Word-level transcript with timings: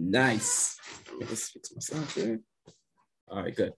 Nice. 0.00 0.78
Let's 1.20 1.50
fix 1.50 1.74
myself 1.74 2.14
here. 2.14 2.40
All 3.28 3.42
right, 3.42 3.54
good. 3.54 3.74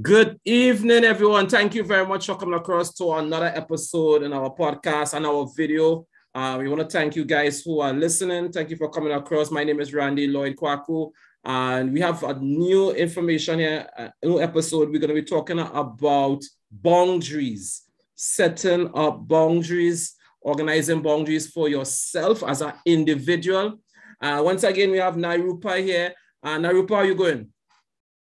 Good 0.00 0.40
evening, 0.46 1.04
everyone. 1.04 1.46
Thank 1.46 1.74
you 1.74 1.84
very 1.84 2.06
much 2.06 2.24
for 2.24 2.36
coming 2.36 2.54
across 2.58 2.94
to 2.94 3.12
another 3.12 3.52
episode 3.54 4.22
in 4.22 4.32
our 4.32 4.48
podcast 4.54 5.12
and 5.12 5.26
our 5.26 5.46
video. 5.54 6.06
Uh, 6.34 6.56
we 6.58 6.68
want 6.68 6.80
to 6.80 6.88
thank 6.88 7.14
you 7.14 7.26
guys 7.26 7.60
who 7.60 7.80
are 7.80 7.92
listening. 7.92 8.50
Thank 8.50 8.70
you 8.70 8.76
for 8.76 8.88
coming 8.88 9.12
across. 9.12 9.50
My 9.50 9.62
name 9.62 9.78
is 9.78 9.92
Randy 9.92 10.26
Lloyd 10.26 10.56
Kwaku, 10.56 11.10
and 11.44 11.92
we 11.92 12.00
have 12.00 12.22
a 12.22 12.32
new 12.40 12.92
information 12.92 13.58
here, 13.58 13.86
a 13.94 14.26
new 14.26 14.40
episode. 14.40 14.88
We're 14.88 15.00
going 15.00 15.14
to 15.14 15.22
be 15.22 15.22
talking 15.22 15.58
about 15.58 16.42
boundaries, 16.70 17.82
setting 18.14 18.90
up 18.94 19.28
boundaries, 19.28 20.14
organizing 20.40 21.02
boundaries 21.02 21.50
for 21.50 21.68
yourself 21.68 22.42
as 22.42 22.62
an 22.62 22.72
individual. 22.86 23.78
Uh, 24.22 24.40
once 24.42 24.62
again, 24.62 24.92
we 24.92 24.98
have 24.98 25.16
Nirupa 25.16 25.82
here. 25.82 26.14
Uh, 26.42 26.56
Nirupa, 26.56 26.94
how 26.94 27.00
are 27.00 27.04
you 27.04 27.16
going? 27.16 27.48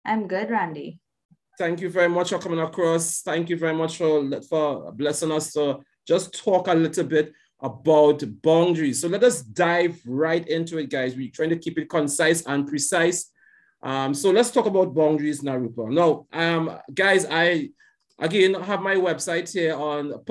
I'm 0.06 0.28
good, 0.28 0.52
Randy. 0.52 1.00
Thank 1.58 1.82
you 1.82 1.90
very 1.90 2.08
much 2.08 2.30
for 2.30 2.38
coming 2.38 2.60
across. 2.60 3.22
Thank 3.22 3.50
you 3.50 3.58
very 3.58 3.74
much 3.74 3.98
for, 3.98 4.42
for 4.44 4.92
blessing 4.92 5.32
us 5.32 5.52
to 5.54 5.80
just 6.08 6.38
talk 6.44 6.68
a 6.68 6.74
little 6.74 7.04
bit 7.06 7.34
about 7.60 8.24
boundaries. 8.42 9.02
So 9.02 9.08
let 9.08 9.24
us 9.24 9.42
dive 9.42 10.00
right 10.06 10.48
into 10.48 10.78
it, 10.78 10.90
guys. 10.90 11.16
We're 11.16 11.32
trying 11.32 11.50
to 11.50 11.58
keep 11.58 11.80
it 11.80 11.90
concise 11.90 12.44
and 12.46 12.68
precise. 12.68 13.32
Um, 13.82 14.14
so 14.14 14.30
let's 14.30 14.52
talk 14.52 14.68
about 14.68 14.94
boundaries 14.94 15.42
now, 15.42 15.58
Rupa. 15.58 15.90
Now, 15.90 16.28
um, 16.32 16.78
guys, 16.94 17.26
I 17.30 17.70
again 18.20 18.54
have 18.54 18.82
my 18.82 18.96
website 18.96 19.52
here 19.52 19.76
on 19.76 20.24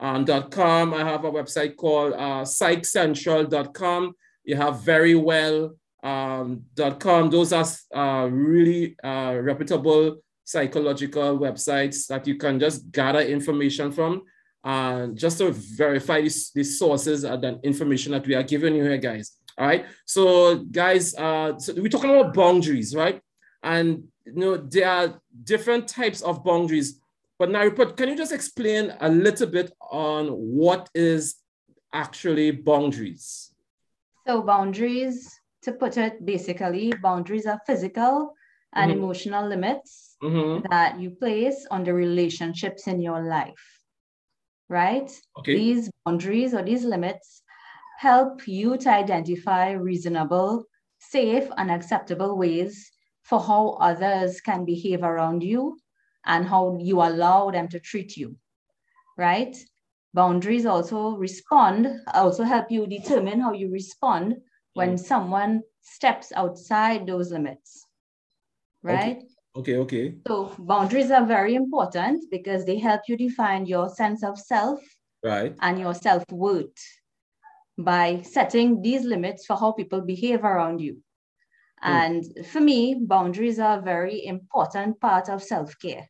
positivepsychology.com. 0.00 0.94
I 0.94 1.04
have 1.04 1.24
a 1.24 1.30
website 1.30 1.76
called 1.76 2.14
uh, 2.14 2.44
psychcentral.com. 2.44 4.14
You 4.44 4.56
have 4.56 4.74
verywell 4.76 5.76
um, 6.02 6.62
.com. 6.98 7.30
Those 7.30 7.52
are 7.52 7.66
uh, 7.94 8.26
really 8.26 8.96
uh, 9.02 9.38
reputable 9.40 10.18
psychological 10.44 11.38
websites 11.38 12.06
that 12.06 12.26
you 12.26 12.36
can 12.36 12.58
just 12.58 12.90
gather 12.90 13.20
information 13.20 13.92
from 13.92 14.22
uh, 14.64 15.08
just 15.08 15.38
to 15.38 15.50
verify 15.52 16.22
these, 16.22 16.50
these 16.52 16.78
sources 16.78 17.24
and 17.24 17.42
the 17.42 17.60
information 17.62 18.12
that 18.12 18.26
we 18.26 18.34
are 18.34 18.42
giving 18.42 18.74
you 18.74 18.84
here, 18.84 18.98
guys. 18.98 19.32
All 19.58 19.66
right. 19.66 19.86
So, 20.06 20.56
guys, 20.56 21.14
uh, 21.16 21.58
so 21.58 21.74
we're 21.76 21.88
talking 21.88 22.10
about 22.10 22.32
boundaries, 22.32 22.94
right? 22.94 23.20
And 23.62 24.04
you 24.24 24.34
know 24.34 24.56
there 24.56 24.88
are 24.88 25.20
different 25.44 25.88
types 25.88 26.22
of 26.22 26.44
boundaries. 26.44 27.00
But 27.38 27.50
now, 27.50 27.68
can 27.70 28.08
you 28.08 28.16
just 28.16 28.32
explain 28.32 28.94
a 29.00 29.08
little 29.08 29.46
bit 29.46 29.72
on 29.80 30.28
what 30.28 30.90
is 30.94 31.36
actually 31.92 32.50
boundaries? 32.50 33.52
So, 34.26 34.42
boundaries 34.42 35.30
to 35.62 35.72
put 35.72 35.96
it 35.96 36.24
basically, 36.24 36.92
boundaries 37.00 37.46
are 37.46 37.60
physical 37.66 38.34
and 38.74 38.90
mm-hmm. 38.90 39.00
emotional 39.00 39.48
limits 39.48 40.16
mm-hmm. 40.22 40.66
that 40.70 40.98
you 40.98 41.10
place 41.10 41.66
on 41.70 41.84
the 41.84 41.94
relationships 41.94 42.88
in 42.88 43.00
your 43.00 43.22
life, 43.22 43.82
right? 44.68 45.10
Okay. 45.38 45.54
These 45.54 45.90
boundaries 46.04 46.54
or 46.54 46.62
these 46.62 46.84
limits 46.84 47.42
help 47.98 48.46
you 48.46 48.76
to 48.78 48.90
identify 48.90 49.70
reasonable, 49.72 50.64
safe, 50.98 51.48
and 51.56 51.70
acceptable 51.70 52.36
ways 52.36 52.90
for 53.22 53.40
how 53.40 53.78
others 53.80 54.40
can 54.40 54.64
behave 54.64 55.02
around 55.02 55.42
you 55.42 55.76
and 56.28 56.46
how 56.46 56.78
you 56.80 57.00
allow 57.00 57.50
them 57.50 57.66
to 57.68 57.80
treat 57.80 58.16
you, 58.16 58.36
right? 59.16 59.56
Boundaries 60.14 60.66
also 60.66 61.16
respond, 61.16 61.88
also 62.14 62.44
help 62.44 62.70
you 62.70 62.86
determine 62.86 63.40
how 63.40 63.52
you 63.52 63.70
respond 63.70 64.36
when 64.74 64.94
mm. 64.94 64.98
someone 64.98 65.62
steps 65.80 66.32
outside 66.36 67.06
those 67.06 67.32
limits, 67.32 67.86
right? 68.82 69.22
Okay. 69.56 69.76
okay, 69.76 70.06
okay. 70.06 70.14
So 70.26 70.54
boundaries 70.58 71.10
are 71.10 71.26
very 71.26 71.54
important 71.54 72.24
because 72.30 72.64
they 72.64 72.78
help 72.78 73.02
you 73.08 73.16
define 73.16 73.66
your 73.66 73.88
sense 73.88 74.22
of 74.22 74.38
self 74.38 74.80
right. 75.24 75.54
and 75.60 75.80
your 75.80 75.94
self-worth 75.94 76.76
by 77.78 78.22
setting 78.22 78.82
these 78.82 79.04
limits 79.04 79.46
for 79.46 79.56
how 79.56 79.72
people 79.72 80.00
behave 80.02 80.44
around 80.44 80.80
you. 80.80 80.94
Mm. 81.84 81.90
And 82.36 82.46
for 82.46 82.60
me, 82.60 82.96
boundaries 83.00 83.58
are 83.58 83.78
a 83.78 83.82
very 83.82 84.26
important 84.26 85.00
part 85.00 85.28
of 85.28 85.42
self-care 85.42 86.08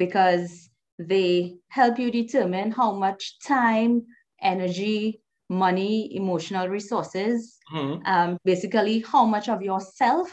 because 0.00 0.70
they 0.98 1.56
help 1.68 1.98
you 1.98 2.10
determine 2.10 2.72
how 2.72 2.90
much 2.92 3.38
time, 3.46 4.02
energy, 4.40 5.20
money, 5.50 6.16
emotional 6.16 6.68
resources, 6.68 7.58
mm-hmm. 7.72 8.00
um, 8.06 8.38
basically 8.42 9.00
how 9.00 9.26
much 9.26 9.50
of 9.50 9.60
yourself 9.60 10.28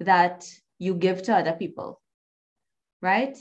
that 0.00 0.44
you 0.80 0.94
give 0.94 1.22
to 1.22 1.32
other 1.36 1.52
people, 1.52 2.00
right? 3.00 3.38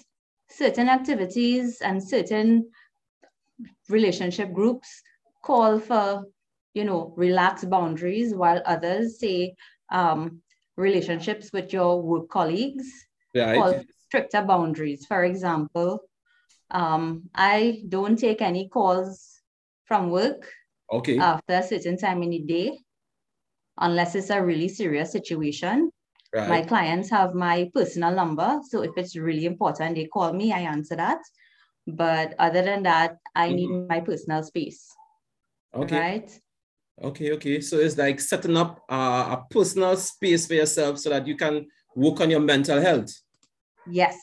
Certain 0.51 0.87
activities 0.87 1.81
and 1.81 1.97
certain 2.15 2.69
relationship 3.89 4.53
groups 4.53 5.01
call 5.43 5.79
for, 5.79 6.25
you 6.75 6.83
know, 6.83 7.11
relaxed 7.17 7.69
boundaries, 7.71 8.35
while 8.35 8.61
others 8.67 9.19
say 9.19 9.55
um, 9.91 10.41
relationships 10.77 11.51
with 11.51 11.73
your 11.73 12.01
work 12.01 12.29
colleagues 12.29 12.87
yeah, 13.33 13.55
call 13.55 13.73
stricter 14.09 14.41
boundaries. 14.41 15.05
For 15.05 15.23
example, 15.23 16.01
um, 16.71 17.29
I 17.33 17.83
don't 17.87 18.17
take 18.17 18.41
any 18.41 18.67
calls 18.69 19.39
from 19.85 20.09
work 20.09 20.45
Okay. 20.91 21.17
After 21.19 21.53
a 21.53 21.63
certain 21.63 21.97
time 21.97 22.23
in 22.23 22.31
the 22.31 22.39
day, 22.39 22.79
unless 23.77 24.15
it's 24.15 24.29
a 24.29 24.43
really 24.43 24.67
serious 24.67 25.11
situation. 25.11 25.91
Right. 26.33 26.49
My 26.49 26.61
clients 26.61 27.09
have 27.09 27.33
my 27.33 27.69
personal 27.73 28.13
number. 28.13 28.59
So 28.69 28.81
if 28.81 28.91
it's 28.97 29.15
really 29.15 29.45
important, 29.45 29.95
they 29.95 30.05
call 30.05 30.33
me, 30.33 30.51
I 30.51 30.61
answer 30.61 30.95
that. 30.95 31.19
But 31.87 32.35
other 32.39 32.61
than 32.61 32.83
that, 32.83 33.17
I 33.35 33.47
mm-hmm. 33.47 33.55
need 33.55 33.87
my 33.87 33.99
personal 33.99 34.43
space. 34.43 34.87
Okay. 35.73 35.99
Right. 35.99 36.39
Okay, 37.01 37.31
okay. 37.33 37.61
So 37.61 37.77
it's 37.77 37.97
like 37.97 38.19
setting 38.19 38.57
up 38.57 38.83
uh, 38.89 39.37
a 39.37 39.45
personal 39.49 39.95
space 39.95 40.47
for 40.47 40.55
yourself 40.55 40.99
so 40.99 41.09
that 41.09 41.25
you 41.25 41.37
can 41.37 41.67
work 41.95 42.19
on 42.19 42.29
your 42.29 42.41
mental 42.41 42.81
health. 42.81 43.09
Yes. 43.89 44.17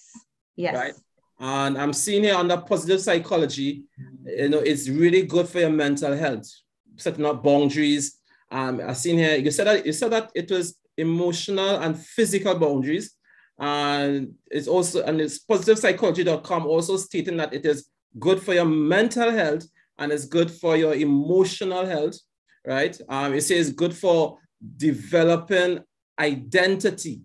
Yes. 0.56 0.74
Right. 0.74 0.94
And 1.38 1.76
I'm 1.76 1.92
seeing 1.92 2.24
here 2.24 2.34
under 2.34 2.56
positive 2.56 3.00
psychology, 3.00 3.84
you 4.24 4.48
know, 4.48 4.58
it's 4.58 4.88
really 4.88 5.22
good 5.22 5.48
for 5.48 5.60
your 5.60 5.70
mental 5.70 6.16
health, 6.16 6.48
setting 6.96 7.26
up 7.26 7.42
boundaries. 7.42 8.18
Um, 8.50 8.80
I've 8.86 8.96
seen 8.96 9.18
here, 9.18 9.36
you 9.36 9.50
said 9.50 9.66
that 9.66 9.84
you 9.84 9.92
said 9.92 10.12
that 10.12 10.30
it 10.34 10.50
was 10.50 10.78
emotional 10.96 11.76
and 11.76 11.98
physical 11.98 12.58
boundaries. 12.58 13.14
And 13.58 14.34
it's 14.50 14.68
also, 14.68 15.02
and 15.04 15.20
it's 15.20 15.44
positivepsychology.com 15.44 16.66
also 16.66 16.96
stating 16.96 17.36
that 17.38 17.52
it 17.52 17.64
is 17.66 17.88
good 18.18 18.42
for 18.42 18.54
your 18.54 18.64
mental 18.64 19.30
health 19.30 19.64
and 19.98 20.12
it's 20.12 20.26
good 20.26 20.50
for 20.50 20.76
your 20.76 20.94
emotional 20.94 21.86
health, 21.86 22.16
right? 22.66 22.98
Um, 23.08 23.34
it 23.34 23.42
says 23.42 23.72
good 23.72 23.94
for 23.94 24.38
developing 24.76 25.80
identity, 26.18 27.22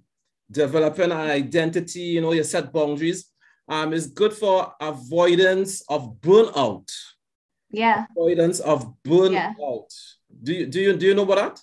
developing 0.52 1.12
an 1.12 1.30
identity, 1.30 2.02
you 2.02 2.22
know, 2.22 2.34
you 2.34 2.44
set 2.44 2.72
boundaries 2.74 3.32
um, 3.68 3.94
is 3.94 4.08
good 4.08 4.34
for 4.34 4.74
avoidance 4.82 5.82
of 5.88 6.18
burnout. 6.20 6.92
Yeah. 7.72 8.06
Avoidance 8.12 8.60
of 8.60 8.94
burnout. 9.04 9.32
Yeah. 9.32 9.54
Do 10.44 10.54
you 10.54 10.66
do 10.68 10.82
you 10.82 10.98
do 10.98 11.06
you 11.06 11.16
know 11.16 11.24
about 11.24 11.38
that? 11.38 11.62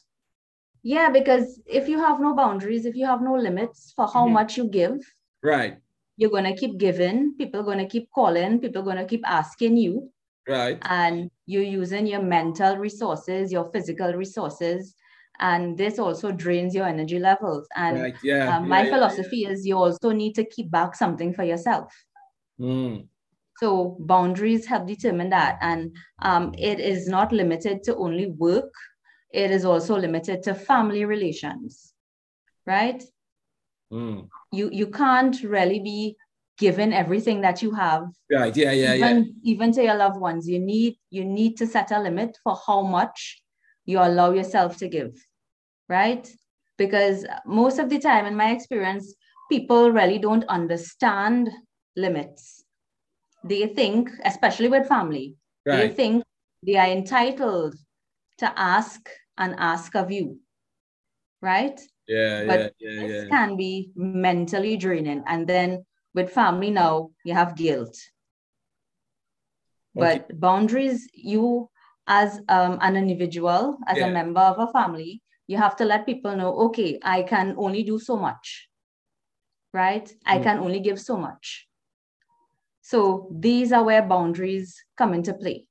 Yeah, 0.83 1.11
because 1.11 1.61
if 1.67 1.89
you 1.89 1.99
have 1.99 2.21
no 2.21 2.35
boundaries, 2.35 2.87
if 2.87 2.95
you 2.95 3.05
have 3.05 3.21
no 3.21 3.35
limits 3.35 3.93
for 3.95 4.07
how 4.07 4.25
mm-hmm. 4.25 4.35
much 4.35 4.57
you 4.57 4.65
give, 4.69 5.01
right, 5.43 5.79
you're 6.17 6.31
gonna 6.31 6.57
keep 6.57 6.79
giving. 6.79 7.35
People 7.37 7.61
are 7.61 7.65
gonna 7.65 7.89
keep 7.89 8.11
calling. 8.11 8.61
People 8.61 8.83
are 8.83 8.85
gonna 8.85 9.05
keep 9.05 9.23
asking 9.27 9.77
you. 9.77 10.11
Right. 10.49 10.79
And 10.83 11.31
you're 11.47 11.63
using 11.63 12.07
your 12.07 12.23
mental 12.23 12.77
resources, 12.77 13.53
your 13.53 13.71
physical 13.71 14.15
resources, 14.15 14.95
and 15.41 15.79
this 15.79 15.99
also 15.99 16.33
drains 16.33 16.75
your 16.75 16.87
energy 16.87 17.19
levels. 17.19 17.67
And 17.77 18.01
right, 18.01 18.15
yeah, 18.23 18.57
um, 18.57 18.69
my 18.69 18.83
yeah, 18.83 18.91
philosophy 18.91 19.39
yeah. 19.39 19.51
is 19.51 19.67
you 19.67 19.77
also 19.77 20.11
need 20.11 20.35
to 20.35 20.45
keep 20.45 20.71
back 20.71 20.95
something 20.95 21.33
for 21.33 21.45
yourself. 21.45 21.95
Mm. 22.61 23.07
so 23.61 23.97
boundaries 24.01 24.67
help 24.67 24.89
determine 24.89 25.31
that. 25.31 25.59
And 25.61 25.97
um, 26.23 26.55
it 26.59 26.81
is 26.81 27.07
not 27.07 27.31
limited 27.33 27.85
to 27.85 27.97
only 27.97 28.27
work. 28.27 28.73
It 29.33 29.53
is 29.53 29.65
also 29.65 29.97
limited 29.97 30.43
to 30.45 30.55
family 30.55 31.05
relations. 31.05 31.93
Right? 32.67 33.03
Mm. 33.91 34.29
you 34.53 34.69
you 34.71 34.89
can't 34.89 35.43
really 35.43 35.81
be 35.81 36.15
given 36.59 36.93
everything 36.93 37.41
that 37.41 37.63
you 37.63 37.71
have. 37.73 38.05
Right 38.31 38.55
yeah 38.55 38.73
yeah 38.73 38.95
even, 38.95 39.25
yeah 39.25 39.53
even 39.53 39.73
to 39.73 39.83
your 39.83 39.95
loved 39.95 40.21
ones. 40.21 40.47
You 40.49 40.59
need 40.59 40.97
you 41.11 41.25
need 41.25 41.57
to 41.59 41.67
set 41.67 41.91
a 41.93 42.01
limit 42.01 42.37
for 42.45 42.59
how 42.67 42.83
much 42.83 43.41
you 43.87 43.99
allow 43.99 44.33
yourself 44.33 44.77
to 44.79 44.89
give 44.89 45.15
right? 45.89 46.29
Because 46.77 47.27
most 47.47 47.79
of 47.79 47.89
the 47.89 47.99
time, 47.99 48.27
in 48.27 48.37
my 48.37 48.51
experience, 48.53 49.15
people 49.51 49.91
really 49.91 50.19
don't 50.19 50.45
understand 50.49 51.51
limits. 51.97 52.65
They 53.45 53.67
think, 53.67 54.11
especially 54.25 54.69
with 54.69 54.89
family, 54.89 55.37
right. 55.67 55.91
they 55.91 55.95
think 55.95 56.25
they 56.65 56.77
are 56.77 56.87
entitled 56.89 57.75
to 58.39 58.53
ask 58.59 59.09
and 59.39 59.55
ask 59.59 59.95
of 59.95 60.11
you, 60.11 60.39
right? 61.43 61.81
Yeah, 62.09 62.43
but 62.47 62.61
yeah, 62.79 62.91
yeah, 62.91 63.07
this 63.07 63.25
yeah. 63.25 63.25
can 63.31 63.57
be 63.57 63.91
mentally 63.97 64.77
draining. 64.77 65.15
And 65.17 65.37
then 65.39 65.85
with 66.15 66.31
family 66.31 66.71
now, 66.71 67.11
you 67.25 67.35
have 67.35 67.57
guilt. 67.57 67.97
Okay. 69.97 70.23
But 70.29 70.41
boundaries, 70.41 71.09
you 71.15 71.69
as 72.07 72.41
um, 72.49 72.79
an 72.81 72.97
individual, 72.97 73.79
as 73.87 73.99
Yeah. 73.99 74.07
a 74.07 74.11
member 74.11 74.41
of 74.41 74.59
a 74.59 74.73
family, 74.73 75.23
you 75.49 75.57
have 75.57 75.75
to 75.77 75.85
let 75.85 76.07
people 76.07 76.37
know, 76.37 76.55
okay, 76.67 77.01
I 77.03 77.23
can 77.23 77.55
only 77.59 77.83
do 77.83 77.99
so 77.99 78.17
much, 78.17 78.69
right? 79.73 80.09
I 80.25 80.39
Mm. 80.39 80.43
can 80.43 80.59
only 80.59 80.81
give 80.81 81.01
so 81.01 81.17
much. 81.17 81.67
So 82.83 83.29
these 83.33 83.73
are 83.73 83.83
where 83.83 84.03
boundaries 84.03 84.85
come 84.97 85.15
into 85.15 85.35
play. 85.35 85.67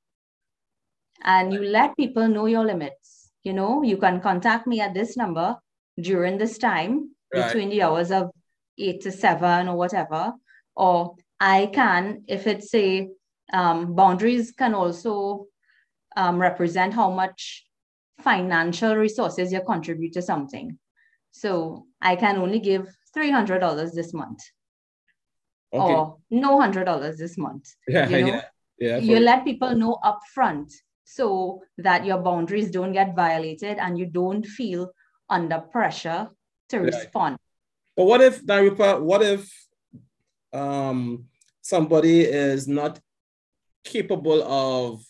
And 1.24 1.54
you 1.54 1.62
let 1.64 1.96
people 1.96 2.28
know 2.28 2.48
your 2.48 2.66
limits. 2.66 3.32
You 3.44 3.54
know, 3.54 3.84
you 3.84 3.98
can 3.98 4.20
contact 4.20 4.68
me 4.68 4.82
at 4.82 4.94
this 4.94 5.16
number 5.16 5.58
during 6.00 6.38
this 6.38 6.58
time 6.58 7.16
Right. 7.34 7.46
between 7.46 7.70
the 7.70 7.84
hours 7.84 8.12
of 8.12 8.32
eight 8.78 9.02
to 9.02 9.12
seven 9.12 9.68
or 9.68 9.76
whatever. 9.78 10.34
Or 10.76 11.16
I 11.40 11.70
can, 11.74 12.24
if 12.28 12.48
it's 12.48 12.74
a 12.74 13.10
um, 13.54 13.96
boundaries 13.96 14.52
can 14.52 14.74
also 14.74 15.48
um, 16.16 16.40
represent 16.40 16.94
how 16.94 17.12
much 17.12 17.67
financial 18.22 18.96
resources 18.96 19.52
you 19.52 19.62
contribute 19.62 20.14
to 20.14 20.22
something. 20.22 20.78
So 21.32 21.86
I 22.02 22.16
can 22.16 22.38
only 22.38 22.60
give 22.60 22.88
$300 23.16 23.94
this 23.94 24.14
month 24.14 24.40
Okay. 25.74 25.94
or 25.94 26.18
no 26.32 26.58
$100 26.60 27.18
this 27.18 27.38
month. 27.38 27.70
yeah, 27.88 28.10
you 28.10 28.22
know, 28.22 28.28
yeah, 28.28 28.42
yeah. 28.80 28.98
you 29.00 29.20
let 29.20 29.44
people 29.44 29.76
know 29.76 29.98
upfront 30.04 30.72
so 31.04 31.62
that 31.78 32.06
your 32.06 32.20
boundaries 32.20 32.72
don't 32.72 32.94
get 32.94 33.16
violated 33.16 33.78
and 33.78 33.98
you 33.98 34.06
don't 34.06 34.46
feel 34.46 34.92
under 35.30 35.60
pressure 35.60 36.30
to 36.70 36.80
Right. 36.80 36.86
respond. 36.94 37.38
But 37.96 38.06
what 38.06 38.22
if, 38.22 38.44
Nirupa, 38.46 39.02
what 39.02 39.22
if 39.24 39.68
um, 40.54 41.26
somebody 41.62 42.22
is 42.22 42.68
not 42.68 43.00
capable 43.84 44.44
of 44.44 45.02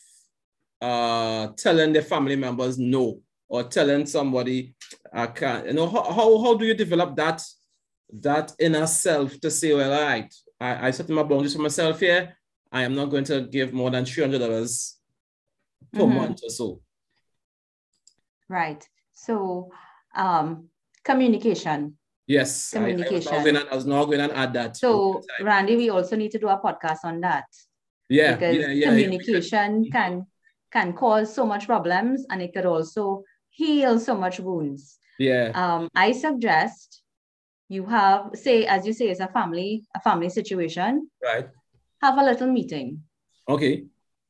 uh, 0.81 1.47
telling 1.57 1.93
their 1.93 2.01
family 2.03 2.35
members 2.35 2.77
no, 2.77 3.19
or 3.47 3.63
telling 3.63 4.05
somebody, 4.05 4.75
I 5.13 5.27
can't, 5.27 5.67
you 5.67 5.73
know, 5.73 5.87
how, 5.89 6.03
how, 6.11 6.41
how 6.41 6.53
do 6.55 6.65
you 6.65 6.73
develop 6.73 7.15
that, 7.15 7.41
that 8.21 8.53
inner 8.59 8.87
self 8.87 9.39
to 9.41 9.49
say, 9.51 9.73
well, 9.73 9.93
all 9.93 10.01
right, 10.05 10.33
I, 10.59 10.87
I 10.87 10.91
set 10.91 11.09
my 11.09 11.23
boundaries 11.23 11.55
for 11.55 11.61
myself 11.61 11.99
here. 11.99 12.35
I 12.71 12.83
am 12.83 12.95
not 12.95 13.05
going 13.05 13.23
to 13.25 13.41
give 13.41 13.73
more 13.73 13.89
than 13.89 14.03
$300 14.05 14.93
per 15.93 16.01
Mhm. 16.01 16.13
month 16.15 16.41
or 16.43 16.49
so. 16.49 16.81
Right. 18.49 18.87
So 19.13 19.71
um, 20.15 20.69
communication. 21.03 21.97
Yes, 22.27 22.73
I- 22.75 22.79
I, 22.79 22.81
was 22.83 22.91
Communication. 22.91 23.43
going 23.43 23.57
I 23.57 23.75
was 23.75 23.85
not 23.85 24.05
going 24.05 24.29
to 24.29 24.37
add 24.37 24.53
that. 24.53 24.77
So 24.77 25.21
Randy, 25.41 25.75
we 25.77 25.89
also 25.89 26.15
need 26.15 26.31
to 26.31 26.39
do 26.39 26.47
a 26.49 26.59
podcast 26.59 26.99
on 27.03 27.21
that 27.21 27.45
yeah, 28.09 28.33
because 28.35 28.55
yeah, 28.55 28.67
yeah, 28.67 28.73
yeah. 28.73 28.89
communication 28.89 29.89
can 29.91 30.27
can 30.71 30.93
cause 30.93 31.33
so 31.33 31.45
much 31.45 31.65
problems 31.67 32.25
and 32.29 32.41
it 32.41 32.53
could 32.53 32.65
also 32.65 33.23
heal 33.49 33.99
so 33.99 34.15
much 34.15 34.39
wounds. 34.39 34.99
Yeah, 35.19 35.51
Um, 35.55 35.89
I 35.95 36.11
suggest 36.11 37.01
you 37.69 37.85
have, 37.85 38.29
say, 38.33 38.65
as 38.65 38.85
you 38.85 38.93
say, 38.93 39.09
it's 39.09 39.19
a 39.19 39.27
family, 39.27 39.83
a 39.95 39.99
family 39.99 40.29
situation, 40.29 41.09
right. 41.23 41.47
have 42.01 42.17
a 42.17 42.23
little 42.23 42.47
meeting, 42.51 43.03
Okay. 43.49 43.85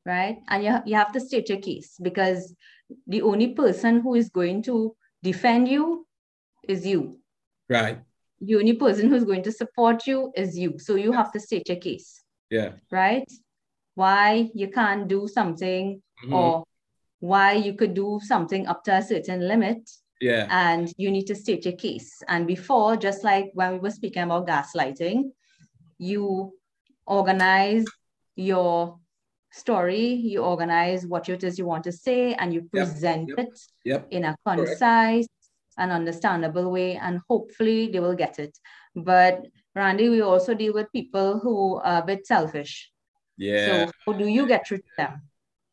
right? 0.06 0.38
And 0.48 0.63
you, 0.63 0.78
you 0.86 0.95
have 0.95 1.12
to 1.13 1.19
state 1.19 1.50
your 1.50 1.60
case 1.60 1.98
because 2.01 2.54
the 3.06 3.22
only 3.22 3.50
person 3.54 4.00
who 4.00 4.16
is 4.16 4.30
going 4.30 4.63
to 4.63 4.95
defend 5.22 5.68
you 5.68 6.07
is 6.68 6.86
you. 6.86 7.19
Right. 7.69 8.00
The 8.39 8.56
only 8.56 8.74
person 8.74 9.10
who's 9.10 9.25
going 9.25 9.44
to 9.44 9.51
support 9.51 10.07
you 10.07 10.31
is 10.36 10.57
you. 10.57 10.80
So 10.80 10.95
you 10.95 11.12
have 11.12 11.31
to 11.34 11.39
state 11.39 11.68
your 11.68 11.78
case, 11.78 12.24
Yeah. 12.50 12.74
right? 12.92 13.30
Why 13.95 14.50
you 14.54 14.69
can't 14.69 15.07
do 15.07 15.28
something 15.28 16.01
Mhm. 16.23 16.33
or 16.33 16.63
why 17.19 17.53
you 17.53 17.73
could 17.73 17.93
do 17.93 18.19
something 18.23 18.67
up 18.67 18.83
to 18.83 18.95
a 18.95 19.01
certain 19.01 19.47
limit 19.47 19.89
yeah. 20.21 20.47
and 20.49 20.93
you 20.97 21.11
need 21.11 21.25
to 21.27 21.35
state 21.35 21.65
your 21.65 21.75
case. 21.75 22.21
And 22.27 22.45
before, 22.47 22.95
just 22.95 23.23
like 23.23 23.51
when 23.53 23.73
we 23.73 23.79
were 23.79 23.91
speaking 23.91 24.23
about 24.23 24.47
gaslighting, 24.47 25.31
you 25.97 26.53
organize 27.05 27.85
your 28.35 28.99
story, 29.51 30.13
you 30.13 30.43
organize 30.43 31.05
what 31.07 31.29
it 31.29 31.43
is 31.43 31.57
you 31.57 31.65
want 31.65 31.83
to 31.85 31.91
say, 31.91 32.33
and 32.35 32.53
you 32.53 32.63
present 32.63 33.29
yep, 33.29 33.39
it 33.39 33.59
Yep. 33.85 34.07
in 34.11 34.25
a 34.25 34.35
concise 34.45 35.27
and 35.77 35.91
understandable 35.91 36.71
way, 36.71 36.97
and 36.97 37.19
hopefully 37.29 37.87
they 37.87 37.99
will 37.99 38.15
get 38.15 38.39
it. 38.39 38.57
But 38.95 39.45
Randy, 39.75 40.09
we 40.09 40.21
also 40.21 40.53
deal 40.53 40.73
with 40.73 40.91
people 40.91 41.39
who 41.39 41.77
are 41.77 42.01
a 42.01 42.05
bit 42.05 42.27
selfish. 42.27 42.91
Yeah. 43.37 43.85
So 43.85 43.91
how 44.05 44.13
do 44.13 44.27
you 44.27 44.47
get 44.47 44.67
through 44.67 44.79
to 44.79 44.93
them? 44.97 45.26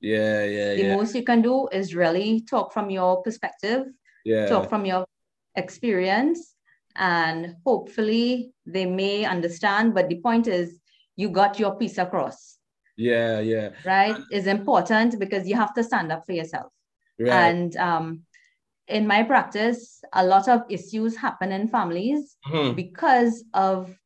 Yeah. 0.05 0.45
Yeah. 0.45 0.75
The 0.75 0.85
Yeah. 0.85 0.97
most 0.97 1.15
you 1.15 1.25
can 1.25 1.43
do 1.43 1.69
is 1.73 1.95
really 1.95 2.41
talk 2.43 2.73
from 2.73 2.91
your 2.91 3.23
perspective 3.23 3.87
Yeah. 4.25 4.47
talk 4.49 4.69
from 4.69 4.85
your 4.87 5.05
experience 5.57 6.55
and 6.97 7.57
hopefully 7.65 8.53
they 8.67 8.87
may 8.87 9.25
understand 9.25 9.95
but 9.95 10.09
the 10.09 10.21
point 10.21 10.47
is 10.47 10.81
you 11.17 11.29
got 11.29 11.59
your 11.59 11.75
piece 11.77 11.99
across 11.99 12.59
Yeah. 12.97 13.41
Yeah. 13.41 13.71
right 13.85 14.17
is 14.31 14.47
important 14.47 15.19
because 15.19 15.49
you 15.49 15.57
have 15.57 15.75
to 15.75 15.83
stand 15.83 16.13
up 16.13 16.25
for 16.27 16.33
yourself 16.33 16.71
Right. 17.19 17.33
and 17.33 17.77
um, 17.77 18.23
in 18.89 19.07
my 19.07 19.23
practice 19.23 20.03
a 20.13 20.25
lot 20.25 20.49
of 20.49 20.63
issues 20.69 21.17
happen 21.17 21.53
in 21.53 21.69
families 21.69 22.37
Mhm. 22.47 22.77
because 22.77 23.45
of 23.55 23.99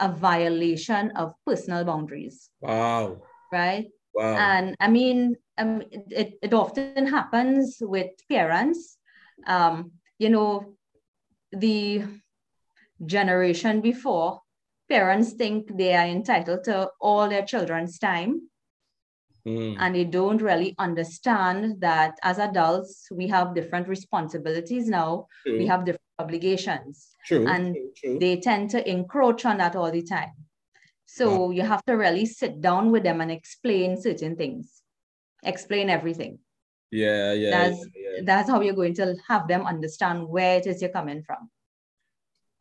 a 0.00 0.08
violation 0.10 1.10
of 1.16 1.34
personal 1.46 1.84
boundaries 1.84 2.50
Wow. 2.60 3.22
right 3.52 3.86
Wow. 4.14 4.36
and 4.38 4.74
I 4.80 4.88
mean, 4.88 5.36
um, 5.58 5.82
it, 5.90 6.38
it 6.42 6.52
often 6.54 7.06
happens 7.06 7.78
with 7.80 8.10
parents. 8.28 8.98
Um, 9.46 9.92
you 10.18 10.28
know, 10.28 10.76
the 11.52 12.04
generation 13.04 13.80
before, 13.80 14.40
parents 14.88 15.32
think 15.32 15.76
they 15.76 15.94
are 15.94 16.06
entitled 16.06 16.64
to 16.64 16.90
all 17.00 17.28
their 17.28 17.44
children's 17.44 17.98
time, 17.98 18.48
Mm. 19.46 19.76
and 19.78 19.94
they 19.94 20.02
don't 20.04 20.42
really 20.42 20.74
understand 20.76 21.80
that 21.80 22.18
as 22.24 22.38
adults, 22.40 23.06
we 23.12 23.28
have 23.28 23.54
different 23.54 23.86
responsibilities 23.86 24.88
now, 24.88 25.28
True. 25.44 25.58
we 25.58 25.66
have 25.66 25.84
different 25.84 26.02
obligations 26.18 27.14
true. 27.24 27.46
and 27.46 27.74
true, 27.76 27.92
true. 27.94 28.18
they 28.18 28.40
tend 28.40 28.70
to 28.70 28.90
encroach 28.90 29.44
on 29.44 29.58
that 29.58 29.76
all 29.76 29.92
the 29.92 30.02
time. 30.02 30.32
So 31.06 31.52
you 31.52 31.62
have 31.62 31.84
to 31.84 31.92
really 31.92 32.26
sit 32.26 32.60
down 32.60 32.90
with 32.90 33.04
them 33.04 33.20
and 33.20 33.30
explain 33.30 33.96
certain 34.00 34.34
things, 34.34 34.82
explain 35.46 35.88
everything. 35.90 36.38
yeah. 36.90 37.32
Yeah. 37.32 37.50
That's 37.50 37.78
yeah, 37.94 38.10
yeah. 38.16 38.22
that's 38.24 38.48
how 38.50 38.60
you're 38.60 38.74
going 38.82 38.94
to 38.94 39.14
have 39.28 39.48
them 39.48 39.66
understand 39.66 40.28
where 40.28 40.58
it 40.58 40.66
is 40.66 40.80
you're 40.82 40.90
coming 41.00 41.22
from. 41.22 41.50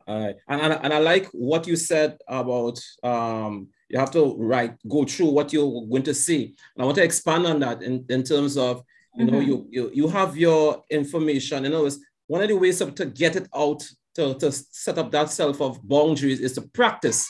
All 0.08 0.20
right. 0.24 0.36
And, 0.48 0.62
and, 0.62 0.74
and 0.84 0.94
I 0.94 1.00
like 1.00 1.26
what 1.32 1.66
you 1.68 1.76
said 1.76 2.18
about 2.28 2.80
um, 3.04 3.70
you 3.90 3.98
have 4.00 4.12
to 4.12 4.36
write, 4.38 4.76
go 4.88 5.04
through 5.06 5.30
what 5.30 5.52
you're 5.54 5.88
going 5.88 6.04
to 6.04 6.14
see. 6.14 6.56
And 6.76 6.82
I 6.82 6.86
want 6.86 6.98
to 6.98 7.04
expand 7.04 7.46
on 7.48 7.60
that 7.62 7.82
in, 7.82 8.06
in 8.10 8.24
terms 8.24 8.56
of, 8.58 8.84
you 9.16 9.26
know, 9.26 9.40
Mhm. 9.40 9.46
you, 9.48 9.68
you 9.72 9.92
you 9.94 10.08
have 10.10 10.36
your 10.38 10.84
information. 10.90 11.64
You 11.64 11.70
know, 11.70 11.86
it's 11.86 12.00
one 12.28 12.42
of 12.44 12.50
the 12.50 12.58
ways 12.58 12.82
of, 12.82 12.94
to 12.96 13.06
get 13.06 13.36
it 13.36 13.48
out, 13.56 13.82
to, 14.16 14.34
to 14.42 14.52
set 14.52 14.98
up 14.98 15.10
that 15.12 15.30
self 15.30 15.62
of 15.62 15.80
boundaries 15.88 16.40
is 16.42 16.54
to 16.54 16.62
practice, 16.62 17.28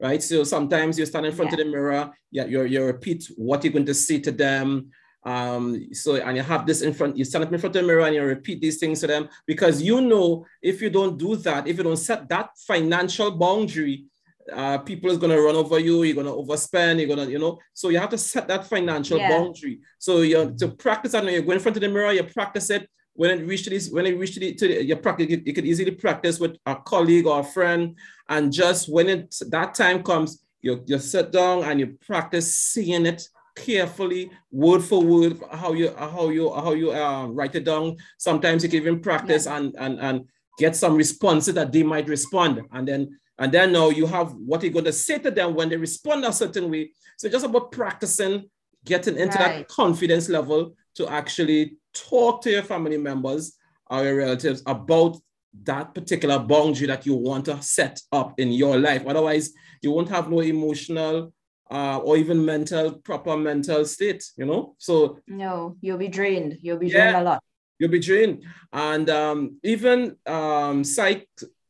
right? 0.00 0.22
So 0.22 0.44
sometimes 0.44 0.98
you 0.98 1.06
stand 1.06 1.26
in 1.26 1.32
front 1.32 1.52
of 1.52 1.58
the 1.58 1.64
mirror, 1.64 2.10
yeah, 2.30 2.44
you 2.44 2.62
you 2.64 2.84
repeat 2.84 3.30
what 3.36 3.64
you're 3.64 3.72
going 3.72 3.86
to 3.86 3.94
say 3.94 4.18
to 4.20 4.32
them. 4.32 4.90
Um, 5.24 5.92
so 5.92 6.14
and 6.16 6.36
you 6.36 6.42
have 6.42 6.66
this 6.66 6.82
in 6.82 6.94
front, 6.94 7.16
you 7.16 7.24
stand 7.24 7.44
up 7.44 7.52
in 7.52 7.58
front 7.58 7.74
of 7.74 7.82
the 7.82 7.86
mirror 7.86 8.06
and 8.06 8.14
you 8.14 8.22
repeat 8.22 8.60
these 8.60 8.78
things 8.78 9.00
to 9.00 9.08
them 9.08 9.28
because 9.44 9.82
you 9.82 10.00
know 10.00 10.46
if 10.62 10.80
you 10.80 10.88
don't 10.90 11.18
do 11.18 11.34
that, 11.36 11.66
if 11.66 11.78
you 11.78 11.82
don't 11.82 11.96
set 11.96 12.28
that 12.28 12.50
financial 12.66 13.32
boundary, 13.32 14.04
uh, 14.52 14.78
people 14.78 15.10
is 15.10 15.18
gonna 15.18 15.40
run 15.40 15.56
over 15.56 15.80
you, 15.80 16.04
you're 16.04 16.14
gonna 16.14 16.30
overspend, 16.30 17.00
you're 17.00 17.08
gonna, 17.08 17.28
you 17.28 17.40
know, 17.40 17.58
so 17.74 17.88
you 17.88 17.98
have 17.98 18.10
to 18.10 18.18
set 18.18 18.46
that 18.46 18.66
financial 18.66 19.18
Yeah. 19.18 19.28
boundary. 19.28 19.80
So 19.98 20.20
you 20.20 20.54
to 20.60 20.68
practice 20.68 21.12
that 21.12 21.24
when 21.24 21.34
you 21.34 21.42
go 21.42 21.50
in 21.52 21.58
front 21.58 21.76
of 21.76 21.80
the 21.80 21.88
mirror, 21.88 22.12
you 22.12 22.22
practice 22.22 22.70
it. 22.70 22.88
When 23.16 23.30
it 23.30 23.46
reaches 23.46 23.68
this, 23.68 23.90
when 23.90 24.06
it 24.06 24.18
reaches 24.18 24.56
to 24.60 24.68
the, 24.68 24.84
you 24.84 24.96
practice, 24.96 25.28
you, 25.28 25.42
you 25.44 25.52
could 25.52 25.66
easily 25.66 25.90
practice 25.90 26.38
with 26.38 26.56
a 26.66 26.76
colleague 26.76 27.26
or 27.26 27.40
a 27.40 27.44
friend, 27.44 27.96
and 28.28 28.52
just 28.52 28.88
when 28.88 29.08
it 29.08 29.34
that 29.48 29.74
time 29.74 30.02
comes, 30.02 30.42
you 30.60 30.82
you 30.86 30.98
sit 30.98 31.32
down 31.32 31.64
and 31.64 31.80
you 31.80 31.98
practice 32.06 32.56
seeing 32.56 33.06
it 33.06 33.28
carefully, 33.56 34.30
word 34.50 34.82
for 34.82 35.02
word, 35.02 35.40
how 35.50 35.72
you 35.72 35.94
how 35.96 36.28
you 36.28 36.52
how 36.54 36.72
you 36.72 36.92
uh, 36.92 37.26
write 37.26 37.54
it 37.54 37.64
down. 37.64 37.96
Sometimes 38.18 38.62
you 38.62 38.68
can 38.68 38.80
even 38.80 39.00
practice 39.00 39.46
and 39.46 39.74
and 39.78 39.98
and 39.98 40.28
get 40.58 40.76
some 40.76 40.94
responses 40.94 41.54
that 41.54 41.72
they 41.72 41.82
might 41.82 42.08
respond, 42.08 42.62
and 42.72 42.86
then 42.86 43.18
and 43.38 43.52
then 43.52 43.72
now 43.72 43.88
you 43.88 44.06
have 44.06 44.32
what 44.34 44.62
you're 44.62 44.72
going 44.72 44.84
to 44.84 44.92
say 44.92 45.18
to 45.18 45.30
them 45.30 45.54
when 45.54 45.68
they 45.68 45.76
respond 45.76 46.24
a 46.24 46.32
certain 46.32 46.70
way. 46.70 46.90
So 47.16 47.28
just 47.28 47.44
about 47.44 47.72
practicing, 47.72 48.50
getting 48.84 49.16
into 49.16 49.38
that 49.38 49.68
confidence 49.68 50.28
level 50.28 50.74
to 50.96 51.08
actually 51.08 51.76
talk 51.94 52.42
to 52.42 52.50
your 52.50 52.62
family 52.62 52.98
members 52.98 53.56
or 53.90 54.04
your 54.04 54.16
relatives 54.16 54.62
about 54.66 55.16
that 55.64 55.94
particular 55.94 56.38
boundary 56.38 56.86
that 56.86 57.06
you 57.06 57.14
want 57.14 57.46
to 57.46 57.62
set 57.62 58.00
up 58.12 58.38
in 58.38 58.52
your 58.52 58.78
life. 58.78 59.06
Otherwise, 59.06 59.52
you 59.82 59.90
won't 59.90 60.08
have 60.08 60.30
no 60.30 60.40
emotional 60.40 61.32
uh, 61.70 61.98
or 61.98 62.16
even 62.16 62.44
mental, 62.44 62.92
proper 62.92 63.36
mental 63.36 63.84
state, 63.84 64.24
you 64.36 64.44
know? 64.44 64.74
So, 64.78 65.18
no, 65.26 65.76
you'll 65.80 65.98
be 65.98 66.08
drained. 66.08 66.58
You'll 66.60 66.78
be 66.78 66.90
drained 66.90 67.12
yeah, 67.12 67.20
a 67.20 67.24
lot. 67.24 67.42
You'll 67.78 67.90
be 67.90 68.00
drained. 68.00 68.44
And 68.72 69.08
um, 69.10 69.58
even 69.62 70.16
um, 70.26 70.84
Psych 70.84 71.26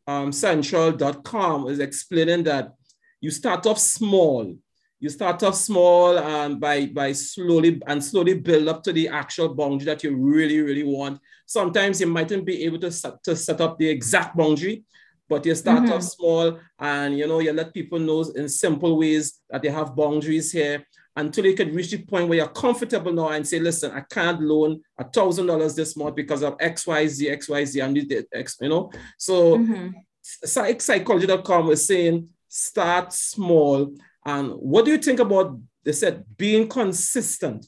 um, 0.07 0.33
Central.com 0.33 1.69
is 1.69 1.79
explaining 1.79 2.45
that 2.45 2.73
you 3.21 3.31
start 3.31 3.67
off 3.67 3.79
small. 3.79 4.55
You 4.99 5.11
start 5.11 5.43
off 5.43 5.55
small 5.55 6.19
and 6.19 6.59
by, 6.59 6.87
by 6.87 7.13
slowly 7.13 7.81
and 7.87 8.03
slowly 8.03 8.35
build 8.35 8.69
up 8.69 8.83
to 8.85 8.93
the 8.93 9.09
actual 9.09 9.55
boundary 9.55 9.87
that 9.87 10.03
you 10.03 10.17
really, 10.17 10.61
really 10.61 10.85
want. 10.85 11.21
Sometimes 11.45 12.01
you 12.01 12.07
mightn't 12.07 12.47
be 12.47 12.65
able 12.65 12.79
to 12.81 12.91
set, 12.91 13.23
to 13.25 13.37
set 13.37 13.61
up 13.61 13.79
the 13.79 13.89
exact 13.89 14.37
boundary, 14.37 14.85
but 15.29 15.45
you 15.45 15.55
start 15.55 15.83
mm-hmm. 15.83 15.93
off 15.93 16.03
small 16.03 16.59
and 16.79 17.19
you 17.19 17.27
know 17.27 17.41
you 17.41 17.53
let 17.53 17.75
people 17.75 17.99
know 17.99 18.23
in 18.37 18.49
simple 18.49 18.97
ways 18.97 19.41
that 19.51 19.63
they 19.63 19.69
have 19.69 19.97
boundaries 19.97 20.51
here 20.53 20.87
until 21.17 21.47
you 21.47 21.55
can 21.55 21.75
reach 21.75 21.91
the 21.91 21.99
point 21.99 22.29
where 22.29 22.39
you're 22.39 22.49
comfortable 22.49 23.13
now 23.13 23.29
and 23.29 23.47
say, 23.47 23.59
listen, 23.59 23.91
I 23.91 24.01
can't 24.01 24.41
loan 24.41 24.83
a 24.99 25.05
thousand 25.05 25.47
dollars 25.47 25.75
this 25.75 25.97
month 25.97 26.15
because 26.15 26.43
of 26.43 26.59
XYZ, 26.59 27.39
XYZ, 27.39 27.85
and 27.85 27.97
the 27.97 28.27
X, 28.35 28.59
you 28.61 28.69
know. 28.69 28.93
So 29.17 29.59
mm-hmm. 29.59 29.89
psychology.com 30.23 31.67
was 31.67 31.87
saying 31.87 32.29
start 32.49 33.13
small. 33.13 33.95
And 34.27 34.51
what 34.51 34.85
do 34.85 34.91
you 34.91 34.99
think 34.99 35.21
about 35.21 35.59
they 35.85 35.93
said 35.93 36.25
being 36.37 36.69
consistent? 36.69 37.67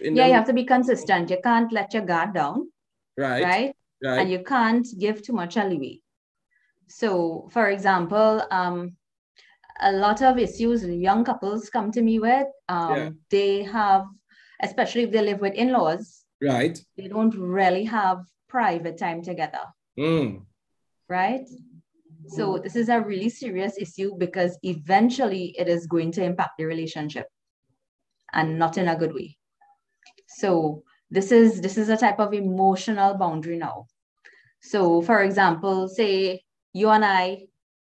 yeah, 0.00 0.10
the- 0.10 0.28
you 0.28 0.34
have 0.34 0.46
to 0.46 0.54
be 0.54 0.64
consistent. 0.64 1.30
You 1.30 1.38
can't 1.42 1.70
let 1.70 1.92
your 1.94 2.04
guard 2.04 2.34
down. 2.34 2.72
Right. 3.16 3.44
Right. 3.44 3.76
Right. 4.02 4.20
And 4.20 4.30
you 4.30 4.42
can't 4.42 4.86
give 4.98 5.22
too 5.22 5.32
much 5.32 5.56
leeway. 5.56 6.00
So, 6.88 7.48
for 7.52 7.70
example, 7.70 8.42
um, 8.50 8.96
a 9.80 9.92
lot 9.92 10.22
of 10.22 10.38
issues 10.38 10.84
young 10.84 11.24
couples 11.24 11.68
come 11.70 11.90
to 11.92 12.02
me 12.02 12.18
with, 12.18 12.46
um, 12.68 12.96
yeah. 12.96 13.10
they 13.30 13.62
have, 13.62 14.06
especially 14.62 15.02
if 15.02 15.10
they 15.10 15.22
live 15.22 15.40
with 15.40 15.54
in 15.54 15.72
laws, 15.72 16.24
right? 16.42 16.78
They 16.96 17.08
don't 17.08 17.34
really 17.34 17.84
have 17.84 18.18
private 18.48 18.98
time 18.98 19.22
together. 19.22 19.64
Mm. 19.98 20.44
Right? 21.08 21.48
So, 22.28 22.58
this 22.58 22.76
is 22.76 22.88
a 22.88 23.00
really 23.00 23.28
serious 23.28 23.76
issue 23.78 24.16
because 24.18 24.58
eventually 24.62 25.54
it 25.58 25.68
is 25.68 25.86
going 25.86 26.12
to 26.12 26.24
impact 26.24 26.58
the 26.58 26.64
relationship 26.64 27.26
and 28.32 28.58
not 28.58 28.78
in 28.78 28.88
a 28.88 28.96
good 28.96 29.14
way. 29.14 29.36
So, 30.28 30.82
this 31.10 31.30
is 31.30 31.60
this 31.60 31.78
is 31.78 31.88
a 31.88 31.96
type 31.96 32.18
of 32.18 32.34
emotional 32.34 33.14
boundary 33.14 33.58
now. 33.58 33.86
So, 34.60 35.02
for 35.02 35.22
example, 35.22 35.88
say 35.88 36.42
you 36.72 36.90
and 36.90 37.04
I, 37.04 37.46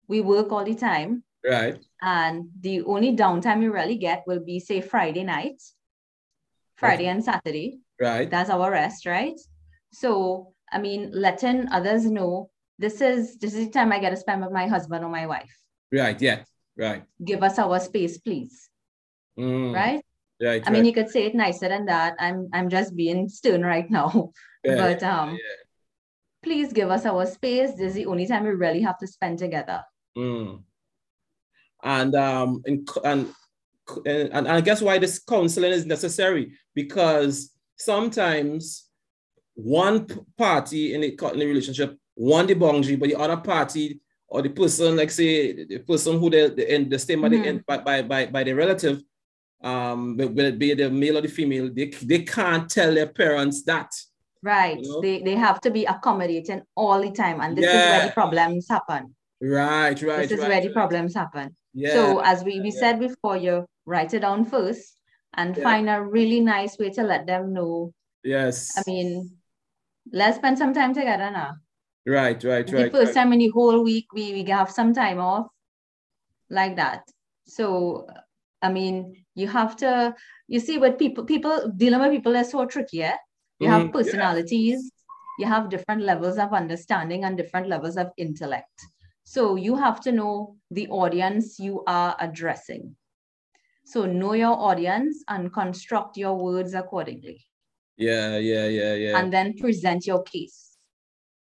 we 0.08 0.22
work 0.22 0.51
all 0.51 0.63
the 0.63 0.75
time. 0.75 1.24
Right. 1.46 1.79
And 2.01 2.50
the 2.60 2.84
only 2.84 3.15
downtime 3.15 3.63
you 3.63 3.74
really 3.74 3.98
get 3.98 4.24
will 4.27 4.44
be, 4.44 4.60
say, 4.60 4.82
Friday 4.82 5.24
night, 5.24 5.62
Friday 6.75 7.08
and 7.08 7.24
Saturday. 7.24 7.79
Right. 8.00 8.29
That's 8.29 8.50
our 8.50 8.70
rest, 8.70 9.06
right? 9.06 9.39
So, 9.91 10.53
I 10.72 10.79
mean, 10.79 11.12
letting 11.13 11.67
others 11.72 12.06
know 12.06 12.50
this 12.80 13.02
is 13.02 13.38
this 13.38 13.54
is 13.54 13.66
the 13.66 13.72
time 13.72 13.92
I 13.92 14.00
get 14.00 14.12
to 14.12 14.18
spend 14.18 14.42
with 14.42 14.52
my 14.52 14.68
husband 14.68 15.04
or 15.04 15.10
my 15.10 15.26
wife. 15.28 15.54
Right. 15.92 16.20
Yeah. 16.22 16.44
Right. 16.78 17.04
Give 17.24 17.42
us 17.44 17.58
our 17.58 17.80
space, 17.80 18.18
please. 18.18 18.70
Mm. 19.38 19.74
Right. 19.74 20.02
Right. 20.42 20.62
I 20.66 20.70
mean, 20.70 20.86
you 20.86 20.94
could 20.94 21.10
say 21.10 21.26
it 21.26 21.34
nicer 21.34 21.68
than 21.68 21.86
that. 21.86 22.16
I'm 22.20 22.50
I'm 22.54 22.70
just 22.70 22.96
being 22.96 23.30
stern 23.30 23.64
right 23.64 23.90
now. 23.90 24.32
Yeah, 24.64 24.76
but 24.76 25.04
um, 25.04 25.30
yeah 25.30 25.56
please 26.48 26.72
give 26.72 26.90
us 26.90 27.06
our 27.06 27.26
space. 27.26 27.72
This 27.72 27.90
is 27.90 27.94
the 27.96 28.06
only 28.06 28.26
time 28.26 28.44
we 28.44 28.52
really 28.52 28.82
have 28.82 28.98
to 29.00 29.08
spend 29.08 29.40
together. 29.40 29.84
Mm. 30.18 30.64
And 31.84 32.16
um 32.16 32.62
and, 32.66 32.90
and 33.04 33.34
and 34.06 34.48
I 34.48 34.62
guess 34.62 34.82
why 34.82 34.98
this 34.98 35.20
counseling 35.20 35.74
is 35.74 35.86
necessary 35.86 36.54
because 36.74 37.52
sometimes 37.76 38.88
one 39.56 40.08
party 40.38 40.94
in 40.94 41.02
the, 41.02 41.10
in 41.34 41.40
the 41.40 41.46
relationship 41.46 41.98
want 42.18 42.48
the 42.50 42.56
boundary, 42.56 42.98
but 42.98 43.10
the 43.10 43.16
other 43.16 43.38
party 43.38 44.02
or 44.28 44.42
the 44.42 44.50
person, 44.50 44.98
like 44.98 45.12
say 45.12 45.66
the 45.66 45.80
person 45.80 46.20
who 46.20 46.30
they 46.30 46.50
the 46.50 46.70
end 46.70 46.92
the 46.92 47.00
same 47.00 47.22
mm-hmm. 47.22 47.24
by 47.24 47.30
the 47.30 47.48
end 47.48 47.66
by, 47.66 47.78
by 47.78 48.02
by 48.02 48.26
by 48.26 48.44
the 48.44 48.54
relative, 48.54 49.02
um, 49.64 50.18
will 50.18 50.40
it 50.40 50.60
be 50.60 50.74
the 50.74 50.90
male 50.90 51.18
or 51.18 51.22
the 51.22 51.28
female, 51.28 51.70
they 51.74 51.86
they 52.04 52.24
can't 52.24 52.70
tell 52.70 52.94
their 52.94 53.08
parents 53.08 53.64
that 53.64 53.90
Right. 54.44 54.80
You 54.80 54.90
know? 54.90 55.02
They 55.02 55.22
they 55.22 55.36
have 55.36 55.62
to 55.62 55.72
be 55.72 55.86
accommodating 55.86 56.62
all 56.76 57.02
the 57.02 57.12
time. 57.12 57.42
And 57.42 57.58
this 57.58 57.66
yeah. 57.66 57.72
is 57.72 57.90
where 57.90 58.08
the 58.08 58.14
problems 58.14 58.68
happen. 58.70 59.16
Right, 59.42 60.02
right. 60.02 60.30
This 60.30 60.32
is 60.32 60.40
right, 60.40 60.50
where 60.50 60.62
the 60.62 60.70
problems 60.70 61.14
happen. 61.14 61.56
Yeah. 61.74 61.94
So 61.94 62.20
as 62.20 62.44
we, 62.44 62.60
we 62.62 62.72
yeah. 62.72 62.80
said 62.80 63.00
before, 63.00 63.38
you 63.38 63.66
write 63.86 64.14
it 64.14 64.22
down 64.22 64.46
first 64.46 64.98
and 65.36 65.56
yeah. 65.56 65.64
find 65.64 65.90
a 65.90 66.02
really 66.02 66.40
nice 66.40 66.78
way 66.80 66.90
to 66.92 67.04
let 67.04 67.28
them 67.28 67.54
know. 67.54 67.94
Yes. 68.24 68.78
I 68.78 68.84
mean, 68.88 69.38
let's 70.12 70.38
spend 70.38 70.58
some 70.58 70.74
time 70.74 70.94
together 70.94 71.30
now. 71.30 71.56
Right, 72.08 72.42
right, 72.42 72.72
right. 72.72 72.86
The 72.86 72.90
first 72.90 73.16
right. 73.16 73.24
time 73.24 73.34
in 73.34 73.40
the 73.40 73.50
whole 73.50 73.84
week 73.84 74.06
we, 74.14 74.32
we 74.32 74.44
have 74.46 74.72
some 74.72 74.94
time 74.94 75.20
off 75.20 75.48
like 76.50 76.78
that. 76.78 77.04
So 77.46 78.08
I 78.62 78.72
mean, 78.72 79.26
you 79.36 79.48
have 79.48 79.76
to 79.78 80.16
you 80.48 80.62
see 80.62 80.78
what 80.78 80.98
people 80.98 81.26
people 81.26 81.72
dealing 81.76 82.00
with 82.00 82.12
people 82.12 82.38
are 82.38 82.46
so 82.46 82.66
tricky, 82.66 82.98
yeah? 82.98 83.18
You 83.60 83.68
have 83.70 83.84
mm-hmm. 83.84 83.92
personalities, 83.92 84.92
yeah. 85.40 85.46
you 85.48 85.52
have 85.52 85.70
different 85.70 86.04
levels 86.04 86.38
of 86.38 86.54
understanding 86.54 87.26
and 87.26 87.36
different 87.36 87.68
levels 87.68 87.98
of 87.98 88.12
intellect. 88.18 88.82
So 89.26 89.58
you 89.58 89.76
have 89.76 90.00
to 90.02 90.12
know 90.14 90.56
the 90.72 90.88
audience 90.88 91.60
you 91.60 91.84
are 91.88 92.16
addressing. 92.20 92.96
So 93.84 94.06
know 94.06 94.34
your 94.34 94.58
audience 94.58 95.24
and 95.28 95.52
construct 95.52 96.16
your 96.16 96.36
words 96.36 96.74
accordingly. 96.74 97.46
Yeah, 97.98 98.38
yeah, 98.38 98.68
yeah, 98.68 98.94
yeah. 98.94 99.20
And 99.20 99.34
then 99.34 99.58
present 99.58 100.06
your 100.06 100.24
case. 100.24 100.67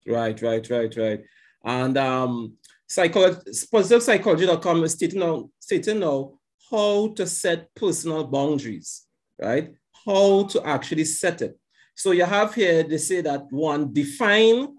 Right, 0.07 0.41
right, 0.41 0.69
right, 0.69 0.95
right. 0.97 1.21
And 1.63 1.97
um 1.97 2.57
psychology 2.87 3.39
positive 3.71 4.03
psychology.com 4.03 4.83
is 4.83 4.93
stating 4.93 5.19
now, 5.19 5.49
stating 5.59 5.99
now 5.99 6.33
how 6.69 7.13
to 7.15 7.25
set 7.25 7.73
personal 7.75 8.25
boundaries, 8.25 9.05
right? 9.41 9.73
How 10.05 10.43
to 10.43 10.65
actually 10.65 11.05
set 11.05 11.41
it. 11.41 11.57
So 11.95 12.11
you 12.11 12.25
have 12.25 12.53
here, 12.55 12.83
they 12.83 12.97
say 12.97 13.21
that 13.21 13.45
one, 13.51 13.93
define, 13.93 14.75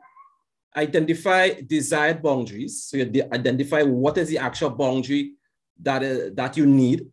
identify 0.77 1.61
desired 1.67 2.23
boundaries. 2.23 2.85
So 2.85 2.97
you 2.97 3.23
identify 3.33 3.83
what 3.83 4.19
is 4.19 4.29
the 4.29 4.39
actual 4.39 4.71
boundary 4.71 5.35
that, 5.81 6.03
uh, 6.03 6.31
that 6.35 6.57
you 6.57 6.67
need, 6.67 7.07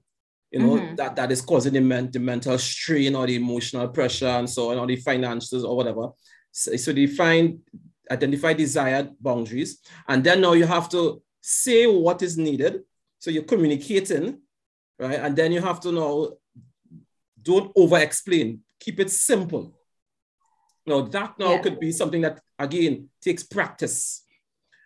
you 0.49 0.59
know, 0.59 0.75
mm-hmm. 0.77 0.95
that, 0.95 1.15
that 1.15 1.31
is 1.31 1.41
causing 1.41 1.73
the, 1.73 1.81
men- 1.81 2.11
the 2.11 2.19
mental 2.19 2.57
strain 2.57 3.15
or 3.15 3.27
the 3.27 3.35
emotional 3.35 3.87
pressure 3.89 4.27
and 4.27 4.49
so 4.49 4.71
on, 4.71 4.79
or 4.79 4.87
the 4.87 4.95
finances 4.95 5.63
or 5.63 5.77
whatever. 5.77 6.09
So, 6.51 6.75
so 6.75 6.91
define, 6.91 7.59
identify 8.11 8.53
desired 8.53 9.15
boundaries. 9.19 9.79
And 10.07 10.23
then 10.23 10.41
now 10.41 10.53
you 10.53 10.65
have 10.65 10.89
to 10.89 11.23
say 11.41 11.87
what 11.87 12.21
is 12.21 12.37
needed. 12.37 12.81
So 13.19 13.31
you're 13.31 13.43
communicating, 13.43 14.41
right? 14.99 15.19
And 15.19 15.35
then 15.35 15.51
you 15.51 15.61
have 15.61 15.79
to 15.81 15.91
know, 15.91 16.37
don't 17.41 17.71
over 17.75 17.97
explain, 17.97 18.61
keep 18.79 18.99
it 18.99 19.09
simple 19.09 19.73
now 20.85 21.01
that 21.01 21.37
now 21.37 21.53
yeah. 21.53 21.61
could 21.61 21.79
be 21.79 21.91
something 21.91 22.21
that 22.21 22.39
again 22.57 23.09
takes 23.21 23.43
practice 23.43 24.23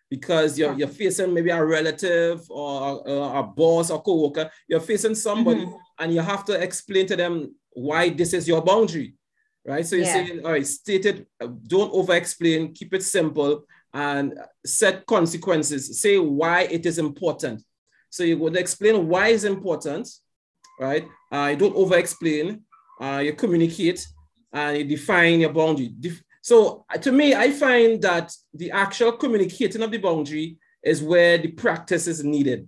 because 0.10 0.58
you're, 0.58 0.74
you're 0.74 0.88
facing 0.88 1.34
maybe 1.34 1.50
a 1.50 1.66
relative 1.66 2.46
or 2.50 3.02
a, 3.08 3.40
a 3.40 3.44
boss 3.44 3.90
or 3.90 4.02
co-worker, 4.02 4.50
you're 4.68 4.80
facing 4.80 5.16
somebody 5.16 5.62
mm-hmm. 5.62 5.76
and 6.00 6.14
you 6.14 6.22
have 6.22 6.46
to 6.46 6.54
explain 6.54 7.08
to 7.08 7.16
them 7.16 7.56
why 7.72 8.10
this 8.10 8.32
is 8.34 8.48
your 8.48 8.62
boundary, 8.62 9.16
right? 9.66 9.86
So 9.86 9.96
you're 9.96 10.06
yeah. 10.06 10.14
saying, 10.14 10.46
all 10.46 10.52
right, 10.52 10.66
state 10.66 11.06
it, 11.06 11.28
don't 11.68 11.94
over-explain, 11.94 12.74
keep 12.74 12.94
it 12.94 13.04
simple 13.04 13.66
and 13.94 14.38
set 14.66 15.06
consequences. 15.06 16.00
Say 16.00 16.18
why 16.18 16.62
it 16.64 16.86
is 16.86 17.00
important. 17.00 17.64
So 18.10 18.24
you 18.24 18.38
would 18.38 18.56
explain 18.56 19.08
why 19.08 19.30
it's 19.30 19.44
important, 19.44 20.08
right? 20.80 21.06
Uh, 21.32 21.48
you 21.52 21.58
don't 21.58 21.76
over-explain, 21.76 22.62
uh, 23.02 23.22
you 23.24 23.34
communicate, 23.34 24.06
and 24.54 24.78
you 24.78 24.84
define 24.86 25.42
your 25.42 25.52
boundary. 25.52 25.94
So 26.42 26.86
uh, 26.94 26.98
to 27.00 27.12
me, 27.12 27.34
I 27.34 27.52
find 27.52 28.02
that 28.04 28.32
the 28.54 28.72
actual 28.72 29.14
communicating 29.14 29.82
of 29.82 29.92
the 29.92 29.98
boundary 29.98 30.58
is 30.84 31.02
where 31.02 31.38
the 31.38 31.50
practice 31.50 32.08
is 32.08 32.24
needed. 32.24 32.68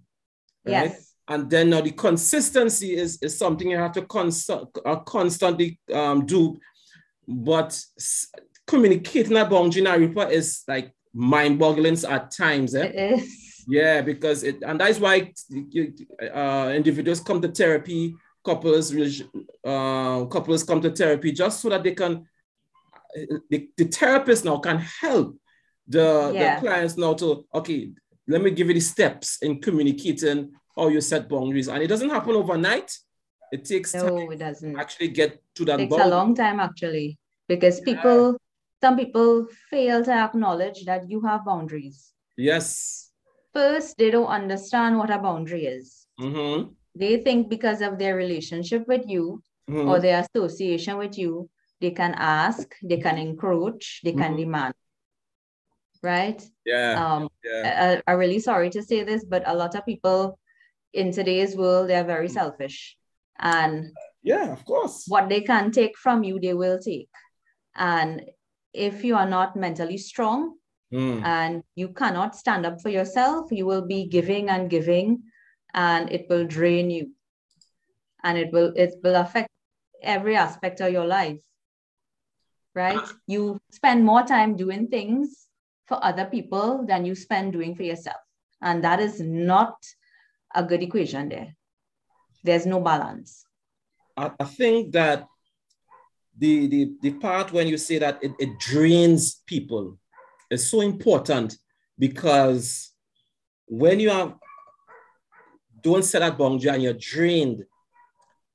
Right? 0.66 0.90
Yes. 0.90 1.14
And 1.30 1.50
then 1.50 1.70
now 1.70 1.82
the 1.82 1.92
consistency 1.92 2.96
is, 2.96 3.20
is 3.22 3.38
something 3.38 3.70
you 3.70 3.78
have 3.78 3.92
to 3.94 4.02
const- 4.02 4.50
uh, 4.50 4.96
constantly 5.06 5.80
um, 5.94 6.26
do. 6.26 6.58
But 7.28 7.80
communicating 8.66 9.34
that 9.34 9.50
boundary 9.50 9.82
Nirupa 9.82 10.30
is 10.30 10.64
like 10.68 10.94
mind-boggling 11.14 11.98
at 12.10 12.32
times. 12.32 12.76
Eh? 12.76 12.84
It 12.86 12.96
is. 12.96 13.64
Yeah, 13.68 14.02
because 14.02 14.44
it, 14.44 14.64
and 14.66 14.80
that's 14.80 15.00
why 15.00 15.34
uh, 16.34 16.72
individuals 16.74 17.20
come 17.20 17.42
to 17.42 17.50
therapy 17.50 18.16
couples 18.48 18.96
uh, 19.66 20.26
couples 20.26 20.64
come 20.64 20.82
to 20.82 20.90
therapy 20.92 21.34
just 21.34 21.60
so 21.60 21.70
that 21.70 21.84
they 21.84 21.92
can 21.92 22.26
the, 23.50 23.70
the 23.76 23.86
therapist 23.86 24.46
now 24.46 24.58
can 24.58 24.78
help 24.78 25.38
the, 25.88 26.32
yeah. 26.34 26.56
the 26.56 26.62
clients 26.62 26.98
now 26.98 27.14
to 27.14 27.46
okay 27.54 27.92
let 28.28 28.42
me 28.42 28.52
give 28.52 28.68
you 28.68 28.74
the 28.74 28.80
steps 28.80 29.40
in 29.42 29.62
communicating 29.62 30.52
how 30.78 30.88
you 30.88 31.02
set 31.02 31.28
boundaries 31.28 31.68
and 31.68 31.84
it 31.84 31.88
doesn't 31.88 32.10
happen 32.10 32.36
overnight 32.36 32.92
it 33.52 33.66
takes 33.66 33.94
no, 33.94 34.30
it 34.32 34.40
doesn't 34.40 34.78
actually 34.80 35.08
get 35.08 35.42
to 35.56 35.66
that 35.66 35.80
it 35.80 35.84
takes 35.84 35.96
boundary. 35.96 36.12
a 36.12 36.16
long 36.16 36.36
time 36.36 36.60
actually 36.60 37.18
because 37.48 37.80
people 37.82 38.32
yeah. 38.32 38.38
some 38.84 38.98
people 38.98 39.48
fail 39.70 40.04
to 40.04 40.12
acknowledge 40.12 40.86
that 40.86 41.10
you 41.10 41.22
have 41.22 41.46
boundaries 41.46 42.14
yes 42.38 43.12
first 43.54 43.98
they 43.98 44.12
don't 44.12 44.28
understand 44.28 44.98
what 44.98 45.10
a 45.10 45.18
boundary 45.18 45.66
is 45.66 46.08
mm-hmm. 46.20 46.70
they 46.96 47.18
think 47.18 47.50
because 47.50 47.82
of 47.82 47.98
their 47.98 48.16
relationship 48.16 48.88
with 48.88 49.04
you 49.08 49.42
mm-hmm. 49.70 49.88
or 49.88 50.00
their 50.00 50.26
association 50.26 50.98
with 50.98 51.18
you 51.18 51.50
they 51.80 51.92
can 51.92 52.14
ask, 52.18 52.76
they 52.82 52.98
can 52.98 53.18
encroach, 53.18 54.02
they 54.04 54.12
can 54.12 54.34
mm-hmm. 54.34 54.38
demand. 54.38 54.74
Right? 56.02 56.44
Yeah. 56.66 57.04
Um, 57.04 57.30
yeah. 57.44 58.02
I, 58.08 58.12
I'm 58.12 58.20
really 58.20 58.40
sorry 58.40 58.70
to 58.72 58.84
say 58.84 59.04
this, 59.04 59.26
but 59.26 59.44
a 59.46 59.56
lot 59.56 59.76
of 59.76 59.86
people 59.86 60.40
in 60.94 61.12
today's 61.12 61.56
world, 61.56 61.90
they're 61.90 62.04
very 62.04 62.30
selfish. 62.30 62.97
And 63.40 63.92
yeah, 64.24 64.52
of 64.52 64.66
course. 64.66 65.06
What 65.08 65.30
they 65.30 65.42
can 65.42 65.72
take 65.72 65.98
from 65.98 66.24
you, 66.24 66.40
they 66.40 66.54
will 66.54 66.80
take. 66.80 67.10
And 67.76 68.24
if 68.74 69.04
you 69.04 69.16
are 69.16 69.30
not 69.30 69.56
mentally 69.56 69.98
strong 69.98 70.58
mm. 70.94 71.24
and 71.24 71.64
you 71.76 71.90
cannot 71.90 72.36
stand 72.36 72.66
up 72.66 72.82
for 72.82 72.90
yourself, 72.90 73.52
you 73.52 73.66
will 73.66 73.86
be 73.86 74.06
giving 74.08 74.50
and 74.50 74.70
giving, 74.70 75.24
and 75.74 76.12
it 76.12 76.26
will 76.30 76.46
drain 76.46 76.90
you. 76.90 77.12
And 78.24 78.38
it 78.38 78.52
will 78.52 78.74
it 78.76 78.96
will 79.04 79.16
affect 79.16 79.50
every 80.02 80.36
aspect 80.36 80.82
of 80.82 80.92
your 80.92 81.06
life 81.06 81.40
right? 82.78 83.02
You 83.26 83.60
spend 83.72 84.06
more 84.06 84.24
time 84.24 84.56
doing 84.56 84.88
things 84.88 85.48
for 85.88 85.98
other 86.06 86.26
people 86.26 86.86
than 86.88 87.06
you 87.06 87.16
spend 87.16 87.52
doing 87.52 87.76
for 87.76 87.84
yourself. 87.84 88.22
And 88.62 88.84
that 88.84 89.00
is 89.00 89.20
not 89.20 89.76
a 90.54 90.64
good 90.64 90.84
equation 90.84 91.30
there. 91.30 91.56
There's 92.48 92.66
no 92.66 92.80
balance. 92.80 93.46
I, 94.16 94.32
I 94.40 94.46
think 94.46 94.94
that 94.94 95.28
the, 96.38 96.68
the, 96.68 96.92
the 97.02 97.12
part 97.12 97.52
when 97.52 97.68
you 97.68 97.78
say 97.78 98.00
that 98.00 98.24
it, 98.24 98.32
it 98.40 98.58
drains 98.60 99.42
people 99.46 99.98
is 100.50 100.70
so 100.70 100.82
important 100.82 101.58
because 102.00 102.92
when 103.68 104.00
you 104.00 104.10
have 104.10 104.36
don't 105.82 106.04
set 106.04 106.20
that 106.20 106.38
boundary 106.38 106.70
and 106.70 106.84
you're 106.84 106.94
drained 106.94 107.66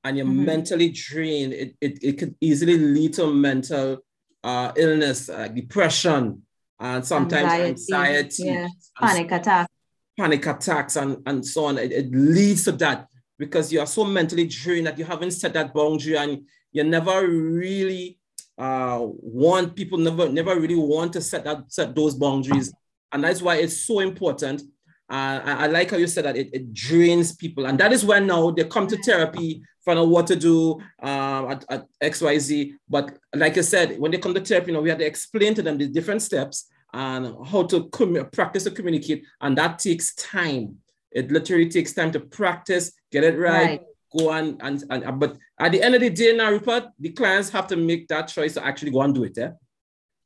and 0.03 0.17
you're 0.17 0.25
mm-hmm. 0.25 0.45
mentally 0.45 0.89
drained, 0.89 1.53
it, 1.53 1.75
it, 1.79 2.03
it 2.03 2.13
could 2.17 2.35
easily 2.41 2.77
lead 2.77 3.13
to 3.13 3.33
mental 3.33 3.99
uh, 4.43 4.71
illness, 4.75 5.29
uh, 5.29 5.47
depression, 5.47 6.41
and 6.79 7.05
sometimes 7.05 7.51
anxiety, 7.51 7.69
anxiety 7.69 8.43
yeah. 8.43 8.67
panic 8.99 9.31
attacks, 9.31 9.73
panic 10.19 10.45
attacks, 10.45 10.95
and, 10.97 11.17
and 11.25 11.45
so 11.45 11.65
on. 11.65 11.77
It, 11.77 11.91
it, 11.93 12.11
leads 12.11 12.65
to 12.65 12.73
that 12.73 13.07
because 13.45 13.71
you 13.71 13.79
are 13.79 13.87
so 13.87 14.03
mentally 14.03 14.47
drained 14.47 14.87
that 14.87 14.97
you 14.97 15.05
haven't 15.05 15.31
set 15.31 15.53
that 15.53 15.73
boundary 15.73 16.17
and 16.17 16.45
you 16.71 16.83
never 16.83 17.27
really 17.27 18.19
uh, 18.57 18.99
want 19.01 19.75
people 19.75 19.97
never 19.97 20.29
never 20.29 20.59
really 20.59 20.75
want 20.75 21.11
to 21.13 21.21
set 21.21 21.43
that 21.43 21.71
set 21.71 21.95
those 21.95 22.15
boundaries, 22.15 22.71
and 23.11 23.23
that's 23.23 23.41
why 23.41 23.55
it's 23.55 23.85
so 23.85 23.99
important. 23.99 24.61
Uh, 25.09 25.41
I, 25.43 25.53
I, 25.63 25.67
like 25.67 25.91
how 25.91 25.97
you 25.97 26.07
said 26.07 26.25
that 26.25 26.37
it, 26.37 26.49
it 26.53 26.73
drains 26.73 27.35
people, 27.35 27.65
and 27.65 27.77
that 27.79 27.91
is 27.91 28.05
when 28.05 28.27
now 28.27 28.51
they 28.51 28.63
come 28.63 28.87
to 28.87 28.97
therapy 29.03 29.61
find 29.83 29.99
out 29.99 30.07
what 30.07 30.27
to 30.27 30.35
do 30.35 30.79
um, 31.01 31.51
at, 31.51 31.65
at 31.69 31.85
XYZ. 32.01 32.73
But 32.89 33.17
like 33.35 33.57
I 33.57 33.61
said, 33.61 33.99
when 33.99 34.11
they 34.11 34.17
come 34.17 34.33
to 34.33 34.39
therapy, 34.39 34.67
you 34.67 34.73
know, 34.73 34.81
we 34.81 34.89
have 34.89 34.99
to 34.99 35.05
explain 35.05 35.53
to 35.55 35.61
them 35.61 35.77
the 35.77 35.87
different 35.87 36.21
steps 36.21 36.69
and 36.93 37.35
how 37.47 37.63
to 37.63 37.89
com- 37.89 38.29
practice 38.31 38.63
to 38.63 38.71
communicate. 38.71 39.25
And 39.41 39.57
that 39.57 39.79
takes 39.79 40.13
time. 40.15 40.77
It 41.13 41.31
literally 41.31 41.69
takes 41.69 41.93
time 41.93 42.11
to 42.11 42.19
practice, 42.19 42.91
get 43.11 43.23
it 43.23 43.37
right, 43.37 43.65
right. 43.65 43.81
go 44.17 44.29
on. 44.29 44.57
And, 44.61 44.83
and, 44.89 45.19
but 45.19 45.37
at 45.59 45.71
the 45.71 45.81
end 45.81 45.95
of 45.95 46.01
the 46.01 46.09
day, 46.09 46.35
now, 46.35 46.49
Rupa, 46.49 46.91
the 46.99 47.09
clients 47.09 47.49
have 47.51 47.67
to 47.67 47.75
make 47.75 48.07
that 48.07 48.27
choice 48.27 48.55
to 48.55 48.65
actually 48.65 48.91
go 48.91 49.01
and 49.01 49.13
do 49.13 49.23
it. 49.23 49.33
Yeah? 49.37 49.51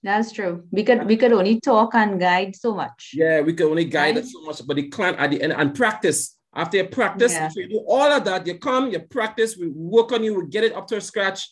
That's 0.04 0.32
true. 0.32 0.63
We 0.71 0.84
could 0.84 1.06
we 1.06 1.17
could 1.17 1.34
only 1.34 1.60
talk 1.60 1.95
and 1.95 2.19
guide 2.19 2.56
so 2.56 2.73
much. 2.73 3.12
Yeah, 3.13 3.41
we 3.41 3.54
could 3.54 3.67
only 3.67 3.86
guide 3.86 4.15
right? 4.15 4.23
it 4.23 4.28
so 4.28 4.41
much, 4.41 4.65
but 4.65 4.78
the 4.78 4.89
client 4.89 5.17
at 5.19 5.32
the 5.32 5.41
end 5.41 5.54
and 5.54 5.73
practice 5.76 6.38
after 6.58 6.78
you 6.78 6.86
practice, 6.86 7.34
yeah. 7.34 7.50
you 7.56 7.69
do 7.69 7.84
all 7.88 8.12
of 8.12 8.26
that, 8.26 8.47
you 8.47 8.58
come, 8.58 8.89
you 8.89 9.00
practice, 9.00 9.56
we 9.58 9.67
work 9.67 10.12
on 10.12 10.23
you, 10.23 10.39
we 10.39 10.47
get 10.47 10.63
it 10.63 10.73
up 10.73 10.88
to 10.88 11.00
scratch. 11.00 11.47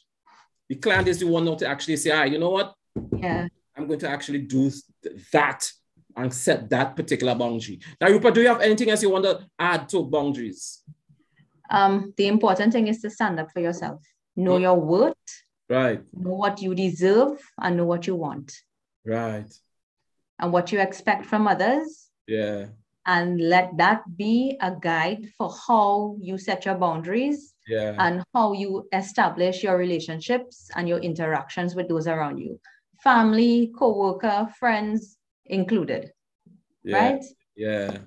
The 0.67 0.75
client 0.75 1.07
is 1.07 1.19
the 1.19 1.27
one 1.27 1.45
now 1.45 1.55
to 1.55 1.67
actually 1.67 1.97
say, 1.97 2.09
ah, 2.09 2.23
you 2.23 2.39
know 2.39 2.49
what? 2.49 2.73
Yeah. 3.15 3.47
I'm 3.77 3.85
going 3.85 3.99
to 3.99 4.09
actually 4.09 4.39
do 4.39 4.71
that 5.31 5.71
and 6.15 6.34
set 6.34 6.69
that 6.69 6.95
particular 6.95 7.36
boundary. 7.36 7.80
Now, 7.99 8.08
Rupa, 8.08 8.32
do 8.32 8.41
you 8.41 8.47
have 8.47 8.62
anything 8.62 8.89
else 8.89 9.01
you 9.01 9.10
want 9.10 9.25
to 9.25 9.45
add 9.60 9.89
to 9.89 10.04
boundaries? 10.04 10.82
Um, 11.69 12.13
the 12.17 12.28
important 12.28 12.73
thing 12.73 12.88
is 12.88 13.01
to 13.01 13.10
stand 13.10 13.39
up 13.39 13.51
for 13.51 13.60
yourself. 13.60 14.01
Know 14.36 14.58
your 14.58 14.80
worth. 14.80 15.15
Right. 15.69 16.01
Know 16.13 16.36
what 16.36 16.62
you 16.62 16.75
deserve 16.75 17.39
and 17.60 17.78
know 17.78 17.86
what 17.86 18.06
you 18.06 18.15
want. 18.15 18.54
Right. 19.06 19.51
And 20.39 20.51
what 20.51 20.71
you 20.71 20.80
expect 20.80 21.25
from 21.25 21.47
others. 21.47 22.10
Yeah 22.28 22.67
and 23.06 23.39
let 23.39 23.75
that 23.78 24.04
be 24.17 24.58
a 24.62 24.71
guide 24.82 25.28
for 25.38 25.54
how 25.67 26.17
you 26.19 26.38
set 26.38 26.65
your 26.65 26.75
boundaries 26.75 27.54
yeah. 27.67 27.95
and 27.99 28.23
how 28.34 28.54
you 28.54 28.88
establish 28.93 29.63
your 29.63 29.78
relationships 29.78 30.69
and 30.75 30.89
your 30.89 30.99
interactions 30.99 31.75
with 31.75 31.88
those 31.88 32.08
around 32.08 32.38
you 32.38 32.60
family 33.04 33.71
co-worker 33.78 34.47
friends 34.58 35.14
included 35.45 36.12
yeah. 36.84 36.97
right 36.97 37.23
yeah 37.55 37.97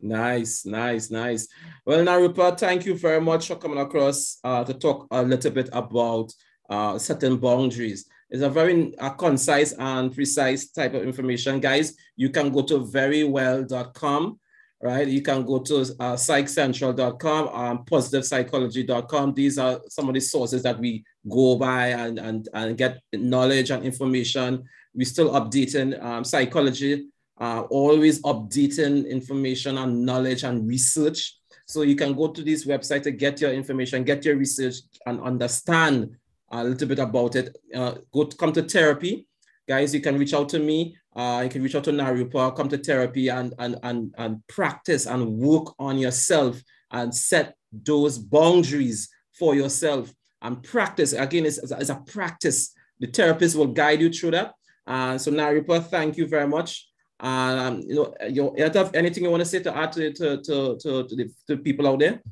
nice 0.00 0.64
nice 0.64 1.10
nice 1.10 1.48
well 1.84 2.04
now 2.04 2.18
Rupa 2.18 2.56
thank 2.56 2.86
you 2.86 2.94
very 2.94 3.20
much 3.20 3.48
for 3.48 3.56
coming 3.56 3.78
across 3.78 4.38
uh, 4.44 4.64
to 4.64 4.74
talk 4.74 5.06
a 5.10 5.22
little 5.22 5.50
bit 5.50 5.68
about 5.72 6.32
uh, 6.70 6.98
setting 6.98 7.36
boundaries 7.36 8.08
it's 8.30 8.42
a 8.42 8.50
very 8.50 8.94
uh, 8.98 9.10
concise 9.10 9.72
and 9.72 10.14
precise 10.14 10.70
type 10.70 10.94
of 10.94 11.02
information. 11.02 11.60
Guys, 11.60 11.96
you 12.16 12.28
can 12.28 12.52
go 12.52 12.62
to 12.62 12.80
verywell.com, 12.80 14.38
right? 14.82 15.08
You 15.08 15.22
can 15.22 15.46
go 15.46 15.60
to 15.60 15.80
uh, 15.80 16.14
psychcentral.com, 16.14 17.48
um, 17.48 17.84
positivepsychology.com. 17.86 19.34
These 19.34 19.58
are 19.58 19.80
some 19.88 20.08
of 20.08 20.14
the 20.14 20.20
sources 20.20 20.62
that 20.62 20.78
we 20.78 21.04
go 21.28 21.56
by 21.56 21.88
and, 21.88 22.18
and, 22.18 22.48
and 22.52 22.76
get 22.76 23.00
knowledge 23.14 23.70
and 23.70 23.82
information. 23.82 24.64
We're 24.98 25.04
still 25.04 25.30
updating 25.30 26.02
um, 26.02 26.24
psychology, 26.24 27.06
uh, 27.40 27.60
always 27.70 28.20
updating 28.22 29.08
information 29.08 29.78
and 29.78 30.04
knowledge 30.04 30.42
and 30.42 30.66
research. 30.66 31.36
So 31.66 31.82
you 31.82 31.94
can 31.94 32.14
go 32.14 32.26
to 32.32 32.42
this 32.42 32.66
website 32.66 33.04
to 33.04 33.12
get 33.12 33.40
your 33.40 33.52
information, 33.52 34.02
get 34.02 34.24
your 34.24 34.34
research, 34.34 34.74
and 35.06 35.20
understand 35.20 36.16
a 36.50 36.64
little 36.64 36.88
bit 36.88 36.98
about 36.98 37.36
it. 37.36 37.56
Uh, 37.72 37.94
go 38.12 38.24
to, 38.24 38.36
come 38.36 38.52
to 38.54 38.62
therapy. 38.62 39.28
Guys, 39.68 39.94
you 39.94 40.00
can 40.00 40.18
reach 40.18 40.34
out 40.34 40.48
to 40.48 40.58
me. 40.58 40.96
Uh, 41.14 41.42
you 41.44 41.48
can 41.48 41.62
reach 41.62 41.76
out 41.76 41.84
to 41.84 41.92
Nirupa, 41.92 42.56
come 42.56 42.68
to 42.68 42.78
therapy 42.78 43.28
and, 43.28 43.54
and, 43.60 43.76
and, 43.84 44.12
and 44.18 44.44
practice 44.48 45.06
and 45.06 45.38
work 45.38 45.74
on 45.78 45.96
yourself 45.96 46.60
and 46.90 47.14
set 47.14 47.54
those 47.70 48.18
boundaries 48.18 49.08
for 49.38 49.54
yourself 49.54 50.12
and 50.42 50.60
practice. 50.64 51.12
Again, 51.12 51.46
it's, 51.46 51.58
it's 51.58 51.90
a 51.90 52.02
practice. 52.04 52.74
The 52.98 53.06
therapist 53.06 53.54
will 53.54 53.68
guide 53.68 54.00
you 54.00 54.10
through 54.10 54.32
that. 54.32 54.54
Uh, 54.88 55.18
so 55.18 55.30
Nirupa, 55.30 55.84
thank 55.84 56.16
you 56.16 56.26
very 56.26 56.48
much. 56.48 56.88
Um, 57.20 57.82
you 57.86 57.94
know, 57.94 58.14
you, 58.28 58.54
you 58.56 58.64
have 58.64 58.94
anything 58.94 59.24
you 59.24 59.30
want 59.30 59.42
to 59.42 59.48
say 59.52 59.60
to 59.60 59.76
add 59.76 59.92
to, 59.92 60.12
to, 60.14 60.26
to, 60.46 60.78
to, 60.82 60.90
to 61.08 61.16
the 61.16 61.30
to 61.46 61.56
people 61.58 61.86
out 61.86 61.98
there? 61.98 62.22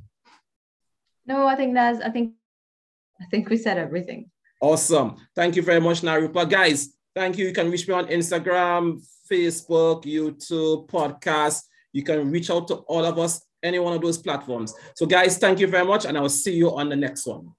No, 1.27 1.47
I 1.47 1.55
think 1.57 1.75
that's, 1.75 2.01
I 2.01 2.11
think 2.11 2.33
I 3.21 3.25
think 3.31 3.49
we 3.49 3.57
said 3.57 3.79
everything. 3.79 4.31
Awesome. 4.61 5.17
Thank 5.35 5.57
you 5.57 5.63
very 5.63 5.81
much, 5.81 6.03
Nirupa. 6.03 6.49
Guys, 6.49 6.97
thank 7.15 7.37
you. 7.37 7.47
You 7.47 7.53
can 7.53 7.71
reach 7.71 7.87
me 7.89 7.95
on 7.95 8.07
Instagram, 8.07 9.03
Facebook, 9.31 10.05
YouTube, 10.05 10.89
podcast. 10.89 11.63
You 11.93 12.03
can 12.03 12.31
reach 12.31 12.51
out 12.51 12.69
to 12.69 12.77
all 12.89 13.05
of 13.05 13.19
us, 13.19 13.45
any 13.63 13.79
one 13.79 13.95
of 13.95 14.03
those 14.03 14.19
platforms. 14.19 14.75
So, 14.95 15.07
guys, 15.07 15.39
thank 15.39 15.61
you 15.61 15.67
very 15.67 15.87
much, 15.87 16.05
and 16.05 16.17
I 16.17 16.21
will 16.21 16.29
see 16.29 16.55
you 16.55 16.77
on 16.77 16.89
the 16.89 16.97
next 16.97 17.27
one. 17.27 17.53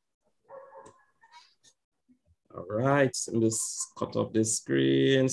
All 2.57 2.65
right, 2.69 3.15
let 3.27 3.35
me 3.35 3.41
just 3.47 3.91
cut 3.97 4.15
off 4.15 4.33
this 4.33 4.57
screen. 4.57 5.25